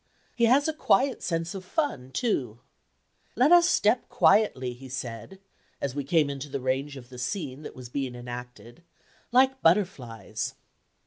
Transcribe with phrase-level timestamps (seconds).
[0.35, 2.57] He has a quiet sense of fun, too.
[3.35, 5.37] "Let us step quietly," he said
[5.79, 8.81] as we came into the range of the scene that was being enacted
[9.31, 10.55] "like butterflies."